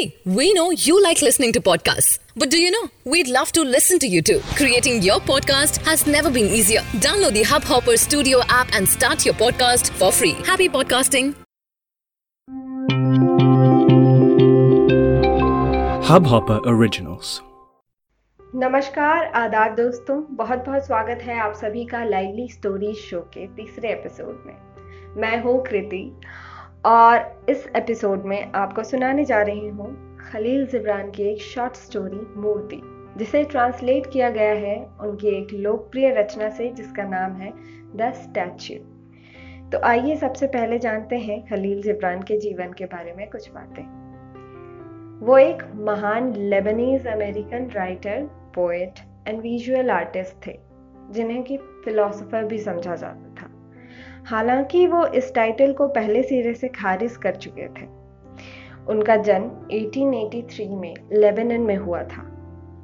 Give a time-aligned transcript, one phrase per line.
[0.00, 2.18] See, we know you like listening to podcasts.
[2.34, 2.88] But do you know?
[3.04, 4.40] We'd love to listen to you too.
[4.60, 6.80] Creating your podcast has never been easier.
[7.06, 10.32] Download the Hubhopper Studio app and start your podcast for free.
[10.46, 11.34] Happy podcasting.
[16.10, 17.40] Hubhopper Originals.
[18.54, 23.92] नमस्कार आदाब दोस्तों बहुत बहुत स्वागत है आप सभी का लाइवली स्टोरी शो के तीसरे
[23.92, 24.56] एपिसोड में
[25.22, 26.02] मैं हूँ कृति
[26.84, 32.20] और इस एपिसोड में आपको सुनाने जा रही हूँ खलील जिब्रान की एक शॉर्ट स्टोरी
[32.40, 32.80] मूर्ति,
[33.18, 37.52] जिसे ट्रांसलेट किया गया है उनकी एक लोकप्रिय रचना से, जिसका नाम है
[37.96, 38.78] द स्टैच्यू
[39.70, 43.82] तो आइए सबसे पहले जानते हैं खलील जिब्रान के जीवन के बारे में कुछ बातें।
[45.26, 50.58] वो एक महान Lebanese American writer poet and visual artist थे,
[51.10, 53.29] जिन्हें की फिलोसोफर भी समझा जाता
[54.26, 58.00] हालाँकि वो इस टाइटल को पहले सिरे से खारिज कर चुके थे।
[58.88, 62.22] उनका जन्म 1883 में लेबनन में हुआ था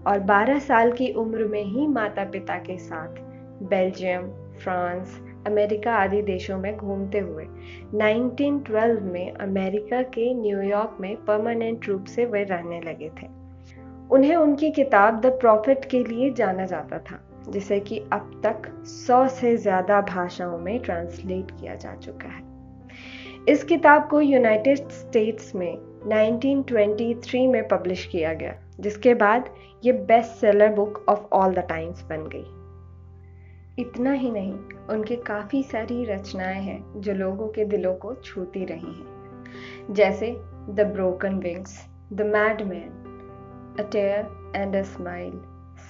[0.07, 3.09] और 12 साल की उम्र में ही माता पिता के साथ
[3.63, 4.23] बेल्जियम,
[4.63, 7.45] फ्रांस, अमेरिका आदि देशों में घूमते हुए
[7.95, 13.27] 1912 में अमेरिका के न्यूयॉर्क में परमानेंट रूप से वे रहने लगे थे।
[14.11, 19.29] उन्हें उनकी किताब द प्रॉफिट के लिए जाना जाता था। जिसे कि अब तक 100
[19.29, 22.45] से ज़्यादा भाषाओं में ट्रांसलेट किया जा चुका है।
[23.49, 29.51] इस किताब को यूनाइटेड स्टेट्स में 1923 में पब्लिश किया गया, जिसके बाद
[29.85, 32.45] ये best seller book of all the times बन गई।
[33.83, 34.53] इतना ही नहीं,
[34.91, 40.31] उनके काफ़ी सारी रचनाएँ हैं जो लोगों के दिलों को छूती रही हैं। जैसे
[40.71, 42.23] the broken wings the
[42.63, 45.41] madman a tear and a smile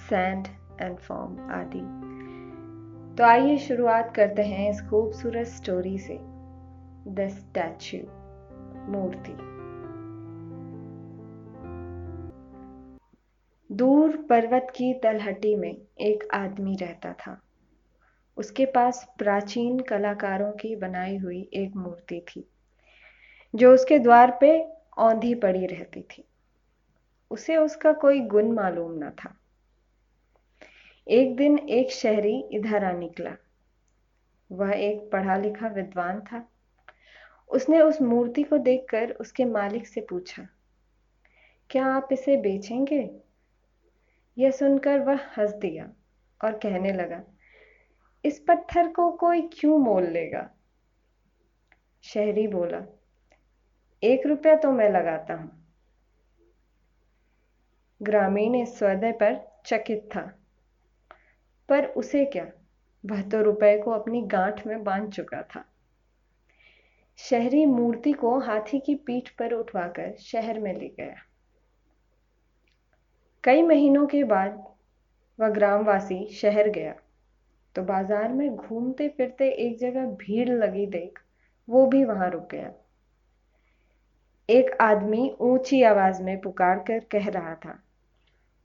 [0.09, 0.47] sand
[0.81, 1.81] and foam आदि।
[3.17, 6.17] तो आइए शुरुआत करते हैं इस खूबसूरत स्टोरी से।
[7.07, 8.01] द स्टैच्यू
[8.91, 9.37] मूर्ति।
[13.71, 17.41] दूर पर्वत की तलहटी में एक आदमी रहता था।
[18.37, 22.47] उसके पास प्राचीन कलाकारों की बनाई हुई एक मूर्ति थी,
[23.55, 26.23] जो उसके द्वार पे औंधी पड़ी रहती थी।
[27.31, 29.35] उसे उसका कोई गुण मालूम न था।
[31.07, 33.35] एक दिन एक शहरी इधर आ निकला।
[34.51, 36.47] वह एक पढ़ा लिखा विद्वान था।
[37.49, 40.47] उसने उस मूर्ति को देखकर उसके मालिक से पूछा,
[41.69, 42.99] क्या आप इसे बेचेंगे?
[44.37, 45.89] यह सुनकर वह हंस दिया
[46.41, 47.21] और कहने लगा,
[48.23, 50.49] इस पत्थर को कोई क्यों मोल लेगा?
[52.03, 52.81] शहरी बोला,
[54.03, 55.51] एक रुपया तो मैं लगाता हूँ।
[58.01, 60.31] ग्रामीण इस सौदे पर चकित था।
[61.69, 62.45] पर उसे क्या?
[63.03, 65.63] वह तो रुपए को अपनी गांठ में बाँध चुका था।
[67.19, 71.15] शहरी मूर्ति को हाथी की पीठ पर उठवाकर शहर में ले गया।
[73.43, 74.63] कई महीनों के बाद
[75.39, 76.93] वह ग्रामवासी शहर गया।
[77.75, 81.19] तो बाज़ार में घूमते फिरते एक जगह भीड़ लगी देख
[81.67, 82.71] वो भी वहाँ रुक गया।
[84.49, 87.79] एक आदमी ऊँची आवाज़ में पुकार कर कह रहा था,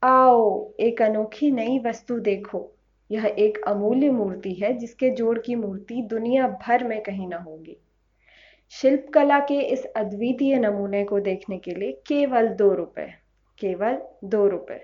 [0.03, 2.61] आओ, एक अनोखी नई वस्तु देखो।
[3.13, 7.77] यह एक अमूल्य मूर्ति है, जिसके जोड़ की मूर्ति दुनिया भर में कहीं ना होगी।
[8.69, 13.13] शिल्पकला के इस अद्वितीय नमूने को देखने के लिए केवल दो रुपए,
[13.59, 14.81] केवल दो रुपए।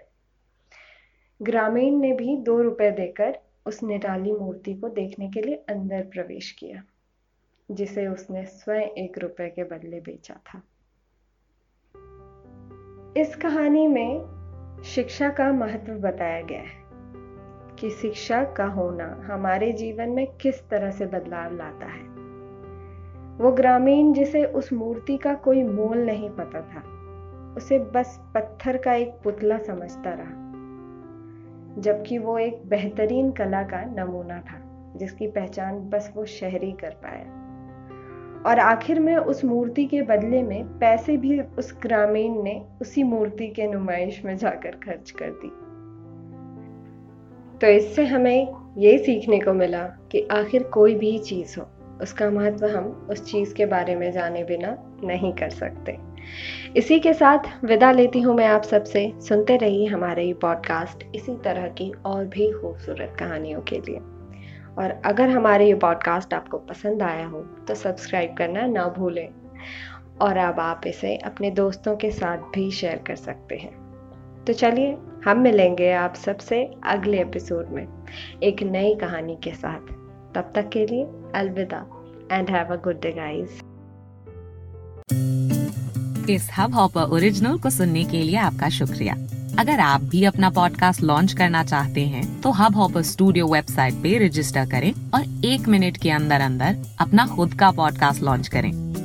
[1.42, 6.50] ग्रामीण ने भी दो रुपए देकर उस निराली मूर्ति को देखने के लिए अंदर प्रवेश
[6.50, 6.82] किया,
[7.70, 10.62] जिसे उसने स्वयं एक रुपए के बदले बेचा था।
[13.16, 14.38] इस कहानी में
[14.84, 16.77] शिक्षा का महत्व बताया गया है।
[17.80, 22.18] कि शिक्षा का होना हमारे जीवन में किस तरह से बदलाव लाता है?
[23.38, 26.98] वो ग्रामीण जिसे उस मूर्ति का कोई मोल नहीं पता था,
[27.56, 30.48] उसे बस पत्थर का एक पुतला समझता रहा,
[31.80, 37.48] जबकि वो एक बेहतरीन कला का नमूना था, जिसकी पहचान बस वो शहरी कर पाया।
[38.46, 43.48] और आखिर में उस मूर्ति के बदले में पैसे भी उस ग्रामीण ने उसी मूर्ति
[43.48, 45.67] के नुमाइश में जाकर खर्च कर दी
[47.60, 51.66] तो इससे हमें ये सीखने को मिला कि आखिर कोई भी चीज़ हो,
[52.02, 55.96] उसका महत्व हम उस चीज़ के बारे में जाने बिना नहीं कर सकते।
[56.76, 61.34] इसी के साथ विदा लेती हूँ मैं आप सबसे। सुनते रहिए हमारे ये पॉडकास्ट इसी
[61.34, 63.98] तरह की और भी खूबसूरत कहानियों के लिए।
[64.78, 69.28] और अगर हमारे ये पॉडकास्ट आपको पसंद आया हो तो सब्सक्राइब करना ना भूलें।
[70.20, 73.87] और अब आप इसे अपने दोस्तों के साथ भी शेयर कर सकते हैं।
[74.46, 77.86] तो चलिए, हम मिलेंगे आप सबसे अगले एपिसोड में
[78.42, 79.80] एक नई कहानी के साथ।
[80.34, 81.04] तब तक के लिए
[81.34, 81.86] अलविदा
[82.32, 83.60] and have a good day guys
[86.30, 89.14] इस हब हॉपर ओरिजिनल को सुनने के लिए आपका शुक्रिया।
[89.58, 94.26] अगर आप भी अपना पॉडकास्ट लॉन्च करना चाहते हैं तो हब हॉपर स्टूडियो वेबसाइट पे
[94.26, 98.87] रजिस्टर करें और एक मिनट के अंदर अंदर अपना खुद का पॉडकास्ट लॉन्च करें।